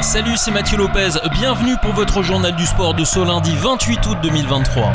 [0.00, 1.18] Salut, c'est Mathieu Lopez.
[1.32, 4.92] Bienvenue pour votre journal du sport de ce lundi 28 août 2023.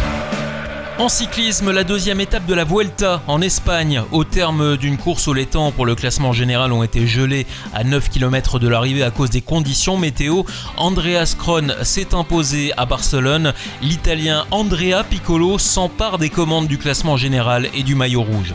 [1.00, 5.34] En cyclisme, la deuxième étape de la Vuelta en Espagne, au terme d'une course où
[5.34, 9.12] les temps pour le classement général ont été gelés à 9 km de l'arrivée à
[9.12, 10.44] cause des conditions météo,
[10.78, 13.52] Andreas Kron s'est imposé à Barcelone.
[13.82, 18.54] L'Italien Andrea Piccolo s'empare des commandes du classement général et du maillot rouge.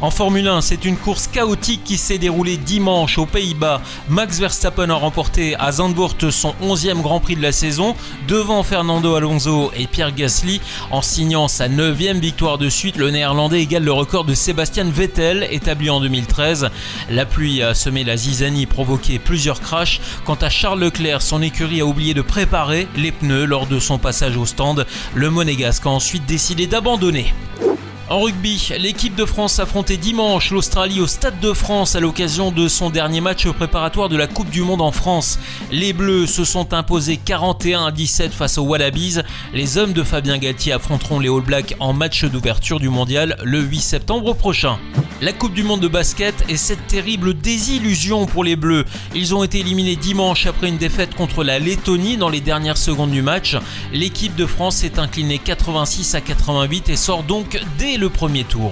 [0.00, 3.82] En Formule 1, c'est une course chaotique qui s'est déroulée dimanche aux Pays-Bas.
[4.08, 7.96] Max Verstappen a remporté à Zandvoort son 11e Grand Prix de la saison
[8.28, 10.60] devant Fernando Alonso et Pierre Gasly.
[10.92, 15.48] En signant sa 9e victoire de suite, le néerlandais égale le record de Sébastien Vettel
[15.50, 16.70] établi en 2013.
[17.10, 20.00] La pluie a semé la zizanie provoqué plusieurs crashs.
[20.24, 23.98] Quant à Charles Leclerc, son écurie a oublié de préparer les pneus lors de son
[23.98, 24.86] passage au stand.
[25.16, 27.34] Le monégasque a ensuite décidé d'abandonner.
[28.10, 32.66] En rugby, l'équipe de France affrontait dimanche l'Australie au Stade de France à l'occasion de
[32.66, 35.38] son dernier match préparatoire de la Coupe du Monde en France.
[35.70, 39.18] Les Bleus se sont imposés 41 à 17 face aux Wallabies.
[39.52, 43.60] Les hommes de Fabien Galtier affronteront les All Blacks en match d'ouverture du mondial le
[43.60, 44.78] 8 septembre prochain.
[45.20, 48.84] La Coupe du Monde de basket est cette terrible désillusion pour les Bleus.
[49.16, 53.10] Ils ont été éliminés dimanche après une défaite contre la Lettonie dans les dernières secondes
[53.10, 53.56] du match.
[53.92, 58.70] L'équipe de France s'est inclinée 86 à 88 et sort donc dès le premier tour.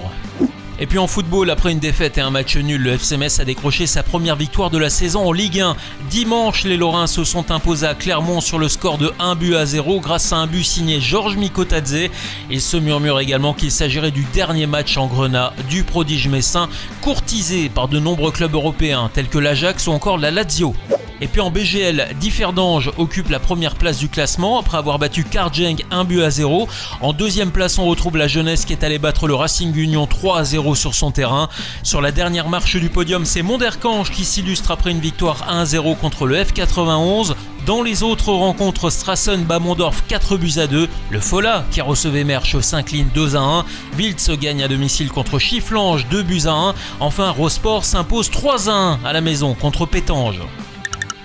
[0.79, 3.87] Et puis en football, après une défaite et un match nul, le FCMS a décroché
[3.87, 5.75] sa première victoire de la saison en Ligue 1.
[6.11, 9.65] Dimanche, les Lorrains se sont imposés à Clermont sur le score de 1 but à
[9.65, 12.09] 0 grâce à un but signé Georges Mikotadze.
[12.51, 16.69] Il se murmure également qu'il s'agirait du dernier match en Grenat du prodige messin,
[17.01, 20.75] courtisé par de nombreux clubs européens tels que l'Ajax ou encore la Lazio.
[21.19, 25.77] Et puis en BGL, Differdange occupe la première place du classement après avoir battu Karjeng
[25.89, 26.67] 1 but à 0.
[27.01, 30.39] En deuxième place, on retrouve la jeunesse qui est allée battre le Racing Union 3
[30.39, 31.49] à 0 sur son terrain.
[31.81, 35.95] Sur la dernière marche du podium, c'est Monderkange qui s'illustre après une victoire 1 0
[35.95, 37.33] contre le F91.
[37.65, 40.87] Dans les autres rencontres, Strassen bat Mondorf 4 buts à 2.
[41.09, 43.65] Le Fola, qui recevait Merche, s'incline 2 à 1.
[43.97, 46.75] Wiltz gagne à domicile contre Chifflange 2 buts à 1.
[46.99, 50.41] Enfin, Rosport s'impose 3 à 1 à la maison contre Pétange.